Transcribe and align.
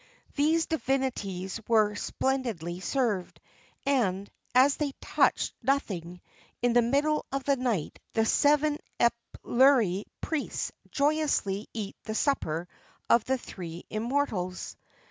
These 0.35 0.65
divinities 0.65 1.59
were 1.67 1.93
splendidly 1.93 2.79
served, 2.79 3.39
and, 3.85 4.31
as 4.55 4.77
they 4.77 4.93
touched 4.99 5.53
nothing, 5.61 6.21
in 6.63 6.73
the 6.73 6.81
middle 6.81 7.23
of 7.31 7.43
the 7.43 7.55
night 7.55 7.99
the 8.13 8.25
seven 8.25 8.79
epulary 8.99 10.05
priests 10.19 10.71
joyously 10.89 11.69
eat 11.75 11.95
the 12.05 12.15
supper 12.15 12.67
of 13.11 13.25
the 13.25 13.37
three 13.37 13.85
immortals. 13.91 14.75